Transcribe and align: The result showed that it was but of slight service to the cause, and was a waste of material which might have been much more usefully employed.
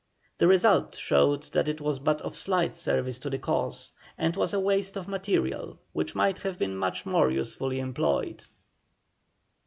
The 0.39 0.47
result 0.47 0.95
showed 0.95 1.43
that 1.53 1.67
it 1.67 1.79
was 1.79 1.99
but 1.99 2.21
of 2.23 2.35
slight 2.35 2.75
service 2.75 3.19
to 3.19 3.29
the 3.29 3.37
cause, 3.37 3.91
and 4.17 4.35
was 4.35 4.51
a 4.51 4.59
waste 4.59 4.97
of 4.97 5.07
material 5.07 5.77
which 5.93 6.15
might 6.15 6.39
have 6.39 6.57
been 6.57 6.75
much 6.75 7.05
more 7.05 7.29
usefully 7.29 7.79
employed. 7.79 8.43